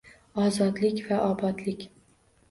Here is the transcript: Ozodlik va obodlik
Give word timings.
Ozodlik 0.43 1.01
va 1.09 1.19
obodlik 1.25 1.85